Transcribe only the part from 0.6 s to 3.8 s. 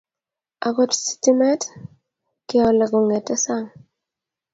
akot sitimet keole kongete sang